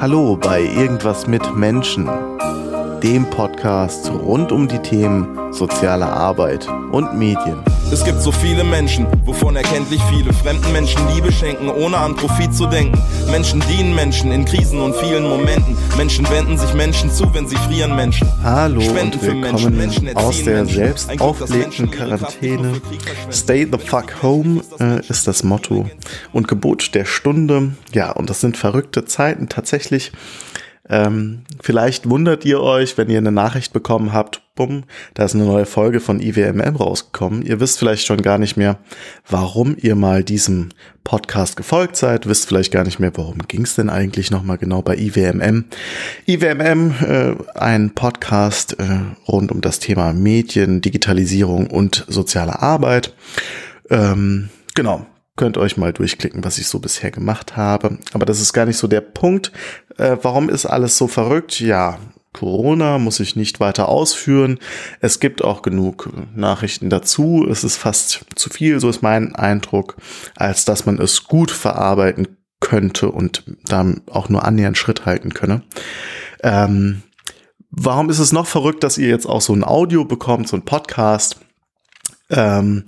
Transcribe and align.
Hallo 0.00 0.36
bei 0.36 0.62
Irgendwas 0.62 1.26
mit 1.26 1.56
Menschen, 1.56 2.08
dem 3.02 3.28
Podcast 3.30 4.10
rund 4.10 4.52
um 4.52 4.68
die 4.68 4.78
Themen 4.78 5.52
soziale 5.52 6.06
Arbeit 6.06 6.68
und 6.92 7.14
Medien. 7.16 7.62
Es 7.92 8.04
gibt 8.04 8.22
so 8.22 8.30
viele 8.30 8.62
Menschen, 8.62 9.04
wovon 9.26 9.56
erkenntlich 9.56 10.00
viele 10.14 10.32
fremden 10.32 10.72
Menschen 10.72 11.00
Liebe 11.12 11.32
schenken, 11.32 11.68
ohne 11.68 11.96
an 11.96 12.14
Profit 12.14 12.54
zu 12.54 12.66
denken. 12.66 12.96
Menschen 13.28 13.60
dienen 13.68 13.96
Menschen 13.96 14.30
in 14.30 14.44
Krisen 14.44 14.80
und 14.80 14.94
vielen 14.94 15.24
Momenten. 15.24 15.76
Menschen 15.96 16.28
wenden 16.30 16.56
sich 16.56 16.72
Menschen 16.74 17.10
zu, 17.10 17.34
wenn 17.34 17.48
sie 17.48 17.56
frieren 17.56 17.96
Menschen. 17.96 18.28
Hallo 18.44 18.80
Spenden 18.80 19.18
und 19.18 19.24
für 19.24 19.34
Menschen, 19.34 19.42
willkommen 19.52 19.76
Menschen 19.76 20.06
erziehen 20.06 20.24
aus 20.24 20.42
der 20.44 20.54
Menschen. 20.58 20.76
selbst 20.76 21.20
aufgelegten 21.20 21.60
Menschen 21.60 21.90
Quarantäne. 21.90 22.72
Stay 23.32 23.66
the 23.70 23.78
fuck 23.78 24.22
home 24.22 24.62
äh, 24.78 25.00
ist 25.08 25.26
das 25.26 25.42
Motto 25.42 25.90
und 26.32 26.46
Gebot 26.46 26.94
der 26.94 27.04
Stunde. 27.04 27.72
Ja, 27.92 28.12
und 28.12 28.30
das 28.30 28.40
sind 28.40 28.56
verrückte 28.56 29.04
Zeiten 29.04 29.48
tatsächlich. 29.48 30.12
Ähm, 30.88 31.42
vielleicht 31.60 32.08
wundert 32.08 32.44
ihr 32.44 32.60
euch, 32.60 32.98
wenn 32.98 33.10
ihr 33.10 33.18
eine 33.18 33.30
Nachricht 33.30 33.72
bekommen 33.72 34.12
habt, 34.12 34.42
bumm, 34.56 34.84
da 35.14 35.24
ist 35.24 35.34
eine 35.34 35.44
neue 35.44 35.66
Folge 35.66 36.00
von 36.00 36.20
IWMM 36.20 36.76
rausgekommen. 36.76 37.42
Ihr 37.42 37.60
wisst 37.60 37.78
vielleicht 37.78 38.06
schon 38.06 38.22
gar 38.22 38.38
nicht 38.38 38.56
mehr, 38.56 38.78
warum 39.28 39.76
ihr 39.78 39.94
mal 39.94 40.24
diesem 40.24 40.70
Podcast 41.04 41.56
gefolgt 41.56 41.96
seid, 41.96 42.26
wisst 42.26 42.48
vielleicht 42.48 42.72
gar 42.72 42.84
nicht 42.84 42.98
mehr, 42.98 43.12
worum 43.14 43.38
ging 43.46 43.62
es 43.62 43.74
denn 43.74 43.88
eigentlich 43.88 44.30
nochmal 44.30 44.58
genau 44.58 44.82
bei 44.82 44.96
IWMM. 44.96 45.66
IWMM, 46.26 46.94
äh, 47.06 47.34
ein 47.58 47.90
Podcast 47.94 48.78
äh, 48.78 49.00
rund 49.28 49.52
um 49.52 49.60
das 49.60 49.78
Thema 49.78 50.12
Medien, 50.12 50.80
Digitalisierung 50.80 51.68
und 51.68 52.04
soziale 52.08 52.60
Arbeit. 52.60 53.14
Ähm, 53.90 54.50
genau, 54.74 55.06
könnt 55.40 55.56
euch 55.56 55.78
mal 55.78 55.94
durchklicken, 55.94 56.44
was 56.44 56.58
ich 56.58 56.68
so 56.68 56.80
bisher 56.80 57.10
gemacht 57.10 57.56
habe. 57.56 57.96
Aber 58.12 58.26
das 58.26 58.42
ist 58.42 58.52
gar 58.52 58.66
nicht 58.66 58.76
so 58.76 58.86
der 58.86 59.00
Punkt. 59.00 59.52
Äh, 59.96 60.18
warum 60.20 60.50
ist 60.50 60.66
alles 60.66 60.98
so 60.98 61.08
verrückt? 61.08 61.60
Ja, 61.60 61.98
Corona 62.34 62.98
muss 62.98 63.20
ich 63.20 63.36
nicht 63.36 63.58
weiter 63.58 63.88
ausführen. 63.88 64.58
Es 65.00 65.18
gibt 65.18 65.42
auch 65.42 65.62
genug 65.62 66.10
Nachrichten 66.36 66.90
dazu. 66.90 67.46
Es 67.50 67.64
ist 67.64 67.78
fast 67.78 68.26
zu 68.34 68.50
viel, 68.50 68.80
so 68.80 68.90
ist 68.90 69.00
mein 69.00 69.34
Eindruck, 69.34 69.96
als 70.36 70.66
dass 70.66 70.84
man 70.84 70.98
es 70.98 71.24
gut 71.24 71.50
verarbeiten 71.50 72.36
könnte 72.60 73.10
und 73.10 73.44
dann 73.64 74.02
auch 74.10 74.28
nur 74.28 74.44
annähernd 74.44 74.76
Schritt 74.76 75.06
halten 75.06 75.32
könne. 75.32 75.62
Ähm, 76.42 77.00
warum 77.70 78.10
ist 78.10 78.18
es 78.18 78.32
noch 78.32 78.46
verrückt, 78.46 78.84
dass 78.84 78.98
ihr 78.98 79.08
jetzt 79.08 79.24
auch 79.24 79.40
so 79.40 79.54
ein 79.54 79.64
Audio 79.64 80.04
bekommt, 80.04 80.48
so 80.48 80.56
ein 80.58 80.66
Podcast? 80.66 81.40
Ähm, 82.28 82.84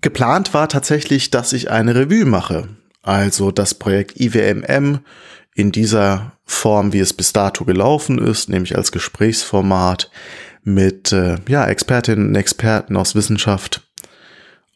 Geplant 0.00 0.54
war 0.54 0.68
tatsächlich, 0.68 1.30
dass 1.30 1.52
ich 1.52 1.70
eine 1.70 1.94
Revue 1.94 2.24
mache. 2.24 2.68
Also 3.02 3.50
das 3.50 3.74
Projekt 3.74 4.20
IWMM 4.20 5.00
in 5.54 5.72
dieser 5.72 6.32
Form, 6.44 6.92
wie 6.92 7.00
es 7.00 7.12
bis 7.12 7.32
dato 7.32 7.64
gelaufen 7.64 8.18
ist, 8.18 8.48
nämlich 8.48 8.76
als 8.76 8.92
Gesprächsformat 8.92 10.10
mit 10.62 11.12
äh, 11.12 11.36
ja, 11.48 11.66
Expertinnen 11.66 12.28
und 12.28 12.34
Experten 12.36 12.96
aus 12.96 13.14
Wissenschaft 13.14 13.88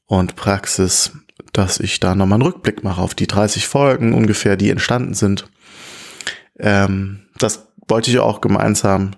und 0.07 0.35
Praxis, 0.35 1.13
dass 1.53 1.79
ich 1.79 2.01
da 2.01 2.15
nochmal 2.15 2.37
einen 2.37 2.51
Rückblick 2.51 2.83
mache 2.83 3.01
auf 3.01 3.15
die 3.15 3.27
30 3.27 3.69
Folgen 3.69 4.15
ungefähr, 4.15 4.57
die 4.57 4.71
entstanden 4.71 5.15
sind. 5.15 5.49
Ähm, 6.59 7.27
das 7.39 7.69
wollte 7.89 8.11
ich 8.11 8.19
auch 8.19 8.41
gemeinsam 8.41 9.13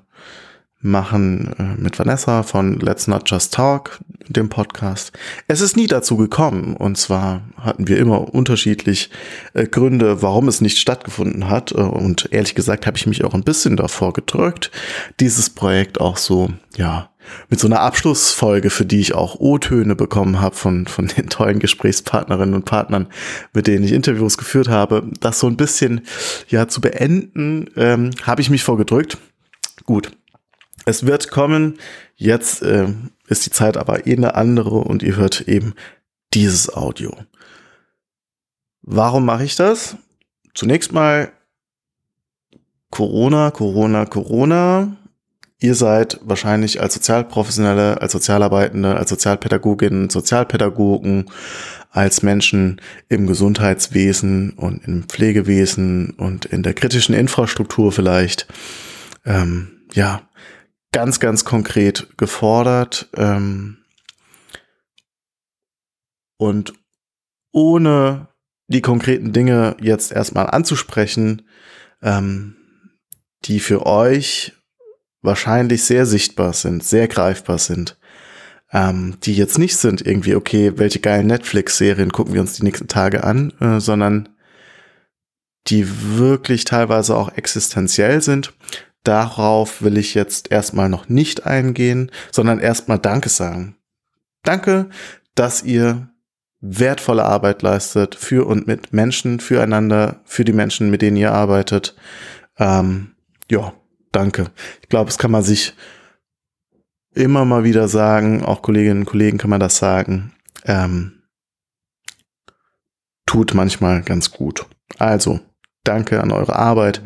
machen 0.84 1.54
äh, 1.58 1.80
mit 1.80 1.98
Vanessa 1.98 2.42
von 2.42 2.78
Let's 2.78 3.08
Not 3.08 3.28
Just 3.28 3.54
Talk, 3.54 4.00
dem 4.28 4.50
Podcast. 4.50 5.12
Es 5.48 5.62
ist 5.62 5.76
nie 5.76 5.86
dazu 5.86 6.18
gekommen 6.18 6.76
und 6.76 6.98
zwar 6.98 7.40
hatten 7.58 7.88
wir 7.88 7.98
immer 7.98 8.34
unterschiedlich 8.34 9.10
äh, 9.54 9.66
Gründe, 9.66 10.20
warum 10.20 10.46
es 10.46 10.60
nicht 10.60 10.78
stattgefunden 10.78 11.48
hat 11.48 11.72
äh, 11.72 11.76
und 11.76 12.28
ehrlich 12.32 12.54
gesagt 12.54 12.86
habe 12.86 12.98
ich 12.98 13.06
mich 13.06 13.24
auch 13.24 13.32
ein 13.32 13.44
bisschen 13.44 13.76
davor 13.76 14.12
gedrückt, 14.12 14.70
dieses 15.20 15.48
Projekt 15.48 16.00
auch 16.00 16.18
so, 16.18 16.50
ja, 16.76 17.08
mit 17.48 17.58
so 17.58 17.66
einer 17.66 17.80
Abschlussfolge, 17.80 18.68
für 18.68 18.84
die 18.84 19.00
ich 19.00 19.14
auch 19.14 19.40
O-Töne 19.40 19.96
bekommen 19.96 20.42
habe 20.42 20.54
von, 20.54 20.86
von 20.86 21.06
den 21.06 21.30
tollen 21.30 21.60
Gesprächspartnerinnen 21.60 22.54
und 22.54 22.66
Partnern, 22.66 23.06
mit 23.54 23.66
denen 23.66 23.84
ich 23.84 23.92
Interviews 23.92 24.36
geführt 24.36 24.68
habe, 24.68 25.08
das 25.20 25.40
so 25.40 25.46
ein 25.46 25.56
bisschen 25.56 26.02
ja 26.48 26.68
zu 26.68 26.82
beenden, 26.82 27.70
ähm, 27.76 28.10
habe 28.24 28.42
ich 28.42 28.50
mich 28.50 28.62
vorgedrückt. 28.62 29.16
Gut, 29.86 30.10
es 30.84 31.06
wird 31.06 31.30
kommen. 31.30 31.78
Jetzt 32.16 32.62
äh, 32.62 32.88
ist 33.28 33.46
die 33.46 33.50
Zeit 33.50 33.76
aber 33.76 34.06
eh 34.06 34.16
eine 34.16 34.34
andere 34.34 34.76
und 34.76 35.02
ihr 35.02 35.16
hört 35.16 35.42
eben 35.42 35.74
dieses 36.32 36.72
Audio. 36.74 37.16
Warum 38.82 39.24
mache 39.24 39.44
ich 39.44 39.56
das? 39.56 39.96
Zunächst 40.52 40.92
mal 40.92 41.32
Corona, 42.90 43.50
Corona, 43.50 44.04
Corona. 44.04 44.96
Ihr 45.58 45.74
seid 45.74 46.20
wahrscheinlich 46.22 46.80
als 46.80 46.94
Sozialprofessionelle, 46.94 48.00
als 48.00 48.12
Sozialarbeitende, 48.12 48.96
als 48.96 49.08
Sozialpädagoginnen, 49.08 50.10
Sozialpädagogen, 50.10 51.30
als 51.90 52.22
Menschen 52.22 52.80
im 53.08 53.26
Gesundheitswesen 53.26 54.50
und 54.50 54.86
im 54.86 55.04
Pflegewesen 55.04 56.10
und 56.10 56.44
in 56.44 56.62
der 56.62 56.74
kritischen 56.74 57.14
Infrastruktur 57.14 57.92
vielleicht, 57.92 58.46
ähm, 59.24 59.70
ja, 59.94 60.20
ganz, 60.94 61.20
ganz 61.20 61.44
konkret 61.44 62.08
gefordert. 62.16 63.10
Ähm, 63.16 63.78
und 66.38 66.72
ohne 67.52 68.28
die 68.68 68.80
konkreten 68.80 69.32
Dinge 69.32 69.76
jetzt 69.80 70.12
erstmal 70.12 70.48
anzusprechen, 70.48 71.42
ähm, 72.00 72.56
die 73.44 73.60
für 73.60 73.84
euch 73.84 74.52
wahrscheinlich 75.20 75.84
sehr 75.84 76.06
sichtbar 76.06 76.52
sind, 76.52 76.84
sehr 76.84 77.08
greifbar 77.08 77.58
sind, 77.58 77.98
ähm, 78.72 79.18
die 79.22 79.34
jetzt 79.34 79.58
nicht 79.58 79.76
sind 79.76 80.06
irgendwie, 80.06 80.36
okay, 80.36 80.72
welche 80.76 81.00
geilen 81.00 81.26
Netflix-Serien 81.26 82.12
gucken 82.12 82.34
wir 82.34 82.40
uns 82.40 82.54
die 82.54 82.64
nächsten 82.64 82.88
Tage 82.88 83.24
an, 83.24 83.52
äh, 83.60 83.80
sondern 83.80 84.28
die 85.66 86.16
wirklich 86.18 86.64
teilweise 86.64 87.16
auch 87.16 87.32
existenziell 87.36 88.22
sind. 88.22 88.52
Darauf 89.04 89.82
will 89.82 89.98
ich 89.98 90.14
jetzt 90.14 90.50
erstmal 90.50 90.88
noch 90.88 91.08
nicht 91.08 91.46
eingehen, 91.46 92.10
sondern 92.32 92.58
erstmal 92.58 92.98
Danke 92.98 93.28
sagen. 93.28 93.76
Danke, 94.42 94.88
dass 95.34 95.62
ihr 95.62 96.08
wertvolle 96.60 97.24
Arbeit 97.24 97.60
leistet 97.60 98.14
für 98.14 98.46
und 98.46 98.66
mit 98.66 98.94
Menschen, 98.94 99.40
füreinander, 99.40 100.20
für 100.24 100.44
die 100.44 100.54
Menschen, 100.54 100.90
mit 100.90 101.02
denen 101.02 101.18
ihr 101.18 101.32
arbeitet. 101.32 101.94
Ähm, 102.58 103.14
ja, 103.50 103.74
danke. 104.12 104.50
Ich 104.80 104.88
glaube, 104.88 105.10
es 105.10 105.18
kann 105.18 105.30
man 105.30 105.42
sich 105.42 105.74
immer 107.14 107.44
mal 107.44 107.64
wieder 107.64 107.86
sagen, 107.88 108.42
auch 108.42 108.62
Kolleginnen 108.62 109.00
und 109.00 109.06
Kollegen 109.06 109.36
kann 109.36 109.50
man 109.50 109.60
das 109.60 109.76
sagen. 109.76 110.32
Ähm, 110.64 111.22
tut 113.26 113.52
manchmal 113.52 114.02
ganz 114.02 114.30
gut. 114.30 114.66
Also, 114.98 115.40
danke 115.84 116.22
an 116.22 116.32
eure 116.32 116.56
Arbeit. 116.56 117.02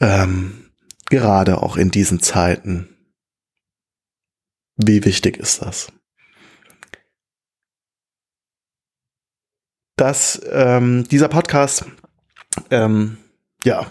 Ähm, 0.00 0.70
gerade 1.10 1.62
auch 1.62 1.76
in 1.76 1.90
diesen 1.90 2.20
Zeiten. 2.20 2.96
Wie 4.76 5.04
wichtig 5.04 5.36
ist 5.36 5.60
das? 5.60 5.92
Dass 9.96 10.40
ähm, 10.50 11.06
dieser 11.08 11.28
Podcast, 11.28 11.84
ähm, 12.70 13.18
ja, 13.64 13.90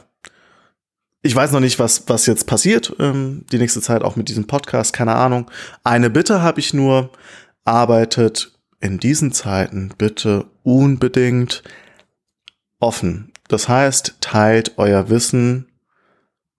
ich 1.22 1.36
weiß 1.36 1.52
noch 1.52 1.59
nicht, 1.59 1.78
was, 1.78 2.08
was 2.08 2.26
jetzt 2.26 2.47
passiert, 2.47 2.96
ähm, 2.97 3.46
die 3.52 3.59
nächste 3.59 3.81
Zeit 3.81 4.02
auch 4.02 4.16
mit 4.16 4.30
diesem 4.30 4.47
Podcast, 4.47 4.94
keine 4.94 5.16
Ahnung. 5.16 5.52
Eine 5.84 6.09
Bitte 6.09 6.41
habe 6.41 6.59
ich 6.59 6.74
nur, 6.74 7.12
arbeitet 7.66 8.58
in 8.80 8.97
diesen 8.97 9.31
Zeiten 9.31 9.94
bitte 9.97 10.46
unbedingt 10.64 11.64
offen. 12.79 13.34
Das 13.50 13.67
heißt, 13.67 14.16
teilt 14.22 14.78
euer 14.78 15.09
Wissen 15.09 15.69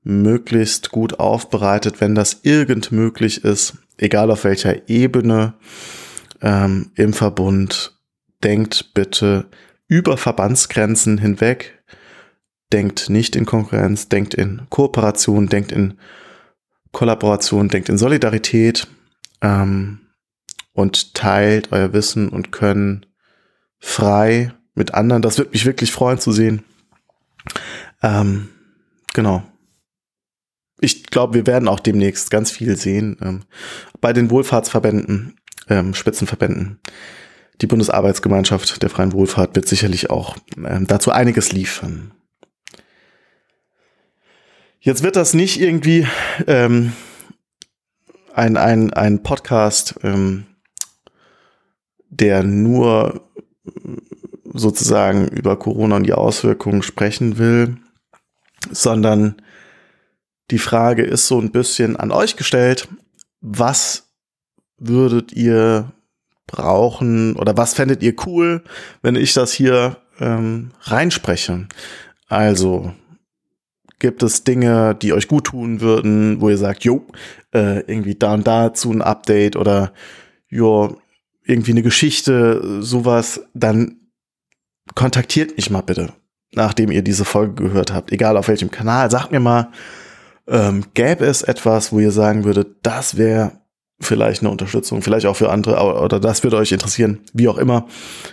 möglichst 0.03 0.91
gut 0.91 1.21
aufbereitet, 1.21 2.01
wenn 2.01 2.15
das 2.15 2.41
irgend 2.43 2.93
möglich 2.93 3.45
ist, 3.45 3.75
egal 3.99 4.31
auf 4.31 4.45
welcher 4.45 4.89
Ebene 4.89 5.55
ähm, 6.41 6.91
im 6.95 7.13
Verbund. 7.13 7.99
Denkt 8.43 8.95
bitte 8.95 9.47
über 9.87 10.17
Verbandsgrenzen 10.17 11.19
hinweg. 11.19 11.83
Denkt 12.73 13.11
nicht 13.11 13.37
in 13.37 13.45
Konkurrenz, 13.45 14.09
denkt 14.09 14.33
in 14.35 14.63
Kooperation, 14.71 15.49
denkt 15.49 15.73
in 15.73 15.99
Kollaboration, 16.93 17.69
denkt 17.69 17.89
in 17.89 17.99
Solidarität 17.99 18.87
ähm, 19.43 20.01
und 20.73 21.15
teilt 21.15 21.73
euer 21.73 21.93
Wissen 21.93 22.29
und 22.29 22.53
Können 22.53 23.07
frei 23.79 24.53
mit 24.75 24.95
anderen. 24.95 25.23
Das 25.23 25.39
würde 25.39 25.51
mich 25.51 25.67
wirklich 25.67 25.93
freuen 25.93 26.19
zu 26.19 26.33
sehen. 26.33 26.63
Ähm, 28.03 28.49
genau. 29.13 29.43
Ich 30.81 31.07
glaube, 31.07 31.35
wir 31.35 31.47
werden 31.47 31.69
auch 31.69 31.81
demnächst 31.81 32.31
ganz 32.31 32.51
viel 32.51 32.77
sehen 32.77 33.19
ähm, 33.23 33.43
bei 34.01 34.13
den 34.13 34.31
Wohlfahrtsverbänden, 34.31 35.37
ähm, 35.69 35.95
Spitzenverbänden, 35.95 36.81
die 37.61 37.67
Bundesarbeitsgemeinschaft 37.67 38.83
der 38.83 38.89
freien 38.91 39.13
Wohlfahrt 39.13 39.55
wird 39.55 39.69
sicherlich 39.69 40.09
auch 40.09 40.37
ähm, 40.57 40.87
dazu 40.87 41.11
einiges 41.11 41.53
liefern. 41.53 42.13
Jetzt 44.81 45.03
wird 45.03 45.17
das 45.17 45.35
nicht 45.35 45.61
irgendwie 45.61 46.07
ähm, 46.47 46.93
ein, 48.33 48.57
ein, 48.57 48.95
ein 48.95 49.23
Podcast, 49.23 49.97
ähm, 50.03 50.47
der 52.09 52.43
nur 52.43 53.29
sozusagen 54.45 55.29
über 55.29 55.59
Corona 55.59 55.97
und 55.97 56.05
die 56.05 56.15
Auswirkungen 56.15 56.83
sprechen 56.83 57.37
will, 57.37 57.77
sondern 58.71 59.43
die 60.51 60.59
Frage 60.59 61.03
ist 61.03 61.27
so 61.27 61.41
ein 61.41 61.51
bisschen 61.51 61.97
an 61.97 62.11
euch 62.11 62.37
gestellt, 62.37 62.89
was 63.41 64.09
würdet 64.79 65.33
ihr 65.33 65.93
brauchen 66.47 67.37
oder 67.37 67.57
was 67.57 67.75
fändet 67.75 68.03
ihr 68.03 68.15
cool, 68.27 68.65
wenn 69.03 69.15
ich 69.15 69.35
das 69.35 69.53
hier 69.53 69.99
ähm, 70.19 70.73
reinspreche? 70.83 71.69
Also 72.29 72.93
gibt 73.99 74.23
es 74.23 74.45
Dinge, 74.45 74.95
die 74.95 75.13
euch 75.13 75.29
gut 75.29 75.45
tun 75.45 75.81
würden, 75.81 76.41
wo 76.41 76.49
ihr 76.49 76.59
sagt, 76.59 76.85
jo, 76.85 77.07
äh, 77.55 77.81
irgendwie 77.81 78.15
da 78.15 78.35
und 78.35 78.47
da 78.47 78.73
zu 78.73 78.91
ein 78.91 79.03
Update 79.03 79.57
oder 79.57 79.93
jo, 80.49 81.01
irgendwie 81.45 81.73
eine 81.73 81.83
Geschichte, 81.83 82.83
sowas, 82.83 83.43
dann 83.55 83.97
kontaktiert 84.95 85.57
mich 85.57 85.71
mal 85.71 85.83
bitte, 85.83 86.13
nachdem 86.53 86.91
ihr 86.91 87.03
diese 87.03 87.25
Folge 87.25 87.63
gehört 87.63 87.93
habt, 87.93 88.13
egal 88.13 88.37
auf 88.37 88.49
welchem 88.49 88.71
Kanal. 88.71 89.11
Sagt 89.11 89.33
mir 89.33 89.41
mal, 89.41 89.71
ähm, 90.51 90.85
gäbe 90.95 91.25
es 91.25 91.43
etwas, 91.43 91.93
wo 91.93 92.01
ihr 92.01 92.11
sagen 92.11 92.45
würdet, 92.45 92.79
das 92.83 93.17
wäre 93.17 93.53
vielleicht 94.01 94.43
eine 94.43 94.51
Unterstützung, 94.51 95.03
vielleicht 95.03 95.27
auch 95.27 95.37
für 95.37 95.51
andere, 95.51 95.81
oder 96.03 96.19
das 96.19 96.43
würde 96.43 96.57
euch 96.57 96.73
interessieren, 96.73 97.21
wie 97.33 97.49
auch 97.49 97.59
immer. 97.59 97.87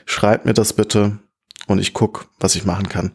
Schreibt 0.06 0.46
mir 0.46 0.54
das 0.54 0.74
bitte 0.74 1.20
und 1.68 1.80
ich 1.80 1.94
guck, 1.94 2.30
was 2.40 2.56
ich 2.56 2.66
machen 2.66 2.90
kann. 2.90 3.12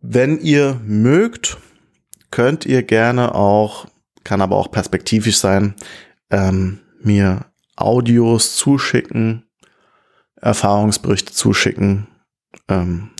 Wenn 0.00 0.38
ihr 0.40 0.80
mögt, 0.84 1.56
könnt 2.30 2.66
ihr 2.66 2.82
gerne 2.82 3.34
auch, 3.34 3.86
kann 4.24 4.40
aber 4.40 4.56
auch 4.56 4.70
perspektivisch 4.70 5.38
sein, 5.38 5.74
ähm, 6.30 6.80
mir 7.02 7.46
Audios 7.76 8.56
zuschicken, 8.56 9.44
Erfahrungsberichte 10.36 11.32
zuschicken, 11.32 12.06
ähm, 12.68 13.10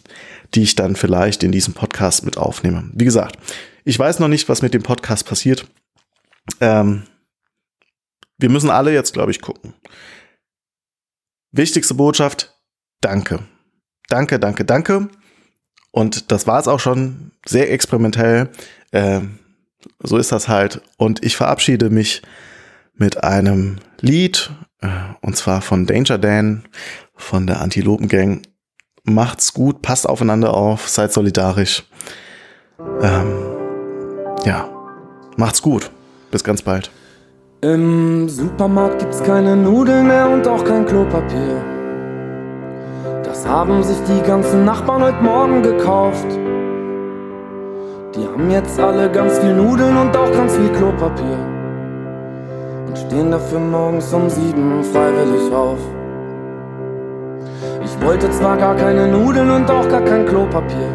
die 0.54 0.62
ich 0.62 0.74
dann 0.74 0.96
vielleicht 0.96 1.42
in 1.42 1.52
diesem 1.52 1.74
Podcast 1.74 2.24
mit 2.24 2.36
aufnehme. 2.36 2.90
Wie 2.92 3.04
gesagt, 3.04 3.38
ich 3.84 3.98
weiß 3.98 4.18
noch 4.18 4.28
nicht, 4.28 4.48
was 4.48 4.62
mit 4.62 4.74
dem 4.74 4.82
Podcast 4.82 5.26
passiert. 5.26 5.66
Ähm, 6.60 7.04
wir 8.38 8.50
müssen 8.50 8.70
alle 8.70 8.92
jetzt, 8.92 9.12
glaube 9.12 9.30
ich, 9.30 9.40
gucken. 9.40 9.74
Wichtigste 11.52 11.94
Botschaft, 11.94 12.54
danke. 13.00 13.40
Danke, 14.08 14.38
danke, 14.38 14.64
danke. 14.64 15.08
Und 15.90 16.30
das 16.30 16.46
war 16.46 16.60
es 16.60 16.68
auch 16.68 16.80
schon, 16.80 17.32
sehr 17.46 17.72
experimentell. 17.72 18.50
Ähm, 18.92 19.38
so 20.00 20.18
ist 20.18 20.32
das 20.32 20.48
halt. 20.48 20.82
Und 20.98 21.24
ich 21.24 21.36
verabschiede 21.36 21.90
mich 21.90 22.22
mit 22.94 23.24
einem 23.24 23.78
Lied, 24.00 24.50
äh, 24.80 24.88
und 25.22 25.36
zwar 25.36 25.62
von 25.62 25.86
Danger 25.86 26.18
Dan 26.18 26.64
von 27.14 27.46
der 27.46 27.60
Antilopen 27.60 28.08
Gang. 28.08 28.46
Macht's 29.08 29.54
gut, 29.54 29.82
passt 29.82 30.08
aufeinander 30.08 30.54
auf, 30.54 30.88
seid 30.88 31.12
solidarisch. 31.12 31.84
Ähm, 33.00 33.36
ja, 34.44 34.68
macht's 35.36 35.62
gut. 35.62 35.90
Bis 36.32 36.42
ganz 36.42 36.60
bald. 36.60 36.90
Im 37.60 38.28
Supermarkt 38.28 38.98
gibt's 38.98 39.22
keine 39.22 39.56
Nudeln 39.56 40.08
mehr 40.08 40.28
und 40.28 40.46
auch 40.48 40.64
kein 40.64 40.84
Klopapier. 40.84 41.62
Das 43.22 43.46
haben 43.46 43.80
sich 43.84 43.96
die 44.08 44.26
ganzen 44.26 44.64
Nachbarn 44.64 45.02
heute 45.02 45.22
Morgen 45.22 45.62
gekauft. 45.62 46.26
Die 48.16 48.26
haben 48.26 48.50
jetzt 48.50 48.80
alle 48.80 49.08
ganz 49.10 49.38
viel 49.38 49.54
Nudeln 49.54 49.96
und 49.96 50.16
auch 50.16 50.32
ganz 50.32 50.56
viel 50.56 50.70
Klopapier. 50.70 51.38
Und 52.88 52.98
stehen 52.98 53.30
dafür 53.30 53.60
morgens 53.60 54.12
um 54.12 54.28
sieben 54.28 54.82
freiwillig 54.82 55.52
auf. 55.52 55.78
Wollte 58.06 58.30
zwar 58.30 58.56
gar 58.56 58.76
keine 58.76 59.08
Nudeln 59.08 59.50
und 59.50 59.68
auch 59.68 59.88
gar 59.88 60.00
kein 60.00 60.24
Klopapier. 60.26 60.94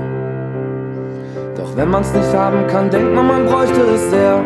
Doch 1.57 1.75
wenn 1.75 1.89
man's 1.89 2.13
nicht 2.13 2.33
haben 2.33 2.65
kann, 2.67 2.89
denkt 2.89 3.13
man, 3.13 3.27
man 3.27 3.45
bräuchte 3.47 3.81
es 3.81 4.09
sehr. 4.09 4.41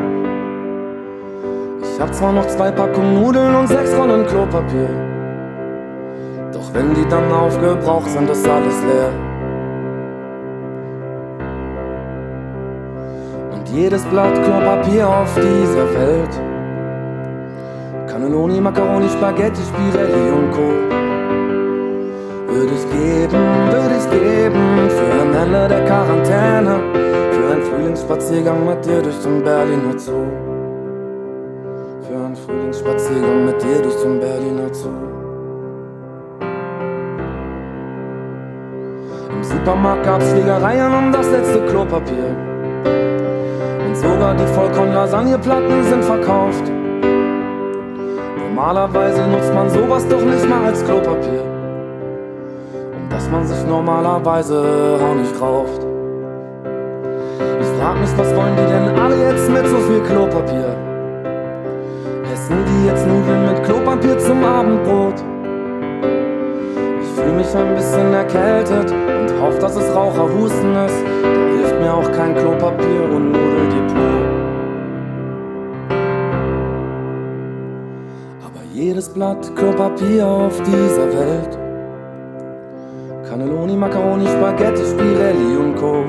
Ich 1.84 2.02
hab 2.02 2.12
zwar 2.12 2.34
noch 2.34 2.48
zwei 2.48 2.72
Packungen 2.72 3.22
Nudeln 3.22 3.54
und 3.56 3.68
sechs 3.68 3.96
Rollen 3.96 4.26
Klopapier. 4.26 4.90
Doch 6.52 6.74
wenn 6.74 6.96
die 6.96 7.08
dann 7.08 7.32
aufgebraucht 7.32 8.10
sind, 8.10 8.28
ist 8.32 8.50
alles 8.50 8.82
leer. 8.82 9.12
Und 13.54 13.70
jedes 13.70 14.04
Blatt 14.06 14.34
Klopapier 14.44 15.08
auf 15.08 15.36
dieser 15.36 15.94
Welt. 15.94 16.42
Cannelloni, 18.08 18.60
Macaroni, 18.60 19.08
Spaghetti, 19.08 19.62
Spirelli 19.62 20.32
und 20.32 20.52
Co. 20.52 21.05
Würde 22.56 22.74
ich 22.74 22.90
geben, 22.90 23.44
würde 23.70 23.96
ich 24.00 24.10
geben 24.10 24.90
für 24.90 25.22
ein 25.22 25.34
Ende 25.34 25.68
der 25.68 25.84
Quarantäne, 25.86 26.80
für 27.32 27.52
einen 27.52 27.64
Frühlingsspaziergang 27.64 28.66
mit 28.66 28.86
dir 28.86 29.02
durch 29.02 29.20
den 29.24 29.44
Berliner 29.44 30.00
Zoo 30.00 30.26
für 32.08 32.16
einen 32.16 32.36
Frühlingsspaziergang 32.36 33.46
mit 33.46 33.62
dir 33.62 33.82
durch 33.82 33.96
den 34.02 34.20
Berliner 34.20 34.74
Zoo. 34.74 34.90
Im 39.32 39.44
Supermarkt 39.44 40.06
gab's 40.06 40.30
Schlägereien 40.30 40.94
um 40.94 41.12
das 41.12 41.30
letzte 41.32 41.66
Klopapier. 41.66 42.36
Und 43.86 43.98
sogar 43.98 44.36
die 44.36 44.48
Vollkorn-Lasagneplatten 44.48 45.84
sind 45.84 46.04
verkauft. 46.06 46.72
Normalerweise 48.38 49.28
nutzt 49.28 49.54
man 49.54 49.70
sowas 49.70 50.08
doch 50.08 50.22
nicht 50.22 50.48
mal 50.48 50.66
als 50.66 50.84
Klopapier. 50.86 51.55
Man 53.36 53.46
sich 53.46 53.66
normalerweise 53.68 54.98
auch 55.04 55.14
nicht 55.14 55.42
rauft. 55.42 55.86
Ich 57.60 57.68
frag 57.78 58.00
mich, 58.00 58.18
was 58.18 58.34
wollen 58.34 58.56
die 58.56 58.66
denn 58.66 58.98
alle 58.98 59.30
jetzt 59.30 59.50
mit 59.50 59.68
so 59.68 59.76
viel 59.76 60.00
Klopapier? 60.04 60.74
Essen 62.32 62.56
die 62.66 62.88
jetzt 62.88 63.06
Nudeln 63.06 63.46
mit 63.48 63.62
Klopapier 63.64 64.18
zum 64.20 64.42
Abendbrot? 64.42 65.16
Ich 67.02 67.10
fühle 67.10 67.34
mich 67.34 67.54
ein 67.54 67.76
bisschen 67.76 68.14
erkältet 68.14 68.92
und 68.92 69.42
hoffe, 69.42 69.60
dass 69.60 69.76
es 69.76 69.94
Raucherhusten 69.94 70.76
ist. 70.86 71.04
Da 71.22 71.58
hilft 71.58 71.82
mir 71.82 71.94
auch 71.94 72.10
kein 72.14 72.36
Klopapier 72.36 73.04
und 73.14 73.34
Nudeldepot. 73.34 74.30
Aber 78.46 78.64
jedes 78.72 79.10
Blatt 79.10 79.54
Klopapier 79.58 80.26
auf 80.26 80.62
dieser 80.62 81.12
Welt 81.12 81.65
Cannelloni, 83.36 83.76
Macaroni, 83.76 84.26
Spaghetti, 84.28 84.82
Spirelli 84.86 85.58
und 85.58 85.76
Co. 85.76 86.06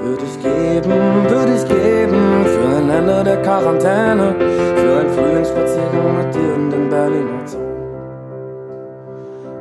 Würde 0.00 0.24
ich 0.24 0.42
geben, 0.42 0.90
würde 1.28 1.52
ich 1.54 1.68
geben 1.68 2.46
für 2.46 2.76
ein 2.78 2.88
Ende 2.88 3.22
der 3.22 3.42
Quarantäne, 3.42 4.34
für 4.38 5.00
einen 5.00 5.10
Frühlingsspaziergang 5.10 6.16
mit 6.16 6.34
dir 6.34 6.54
in 6.54 6.70
den 6.70 6.88
Berliner 6.88 7.44
Zoo. 7.44 7.58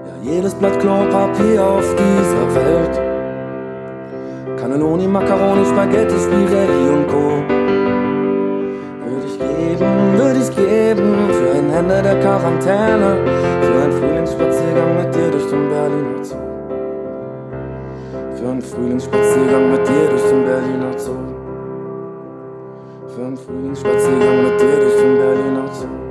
Ja, 0.08 0.32
jedes 0.32 0.56
Blatt 0.56 0.79
Klopapier 0.79 1.62
auf 1.62 1.94
dieser 1.94 2.48
Welt. 2.56 3.01
Cannelloni, 4.58 5.06
Macaroni, 5.06 5.65
Spaghetti, 5.65 6.15
Spirelli 6.18 6.89
und 6.96 7.08
Co. 7.10 7.44
Würde 9.03 9.27
ich 9.27 9.38
geben, 9.38 10.18
würde 10.18 10.39
ich 10.39 10.56
geben 10.56 11.29
für 11.29 11.58
ein 11.58 11.70
Ende 11.74 12.01
der 12.01 12.18
Quarantäne, 12.22 13.18
für 13.62 13.82
einen 13.84 13.91
Frühlingsspaziergang 13.91 14.09
mit 14.75 15.15
dir 15.15 15.31
durch 15.31 15.49
den 15.49 15.69
Berliner 15.69 16.23
Zoo. 16.23 16.35
Für 18.35 18.49
einen 18.49 18.61
Frühlingsspaziergang 18.61 19.71
mit 19.71 19.88
dir 19.88 20.09
durch 20.09 20.23
den 20.23 20.45
Berliner 20.45 20.97
Zoo. 20.97 21.15
Für 23.15 23.25
einen 23.25 23.38
Frühlingsspaziergang 23.38 24.43
mit 24.43 24.61
dir 24.61 24.79
durch 24.79 24.95
den 25.01 25.15
Berliner 25.17 25.67
Zoo. 25.73 26.09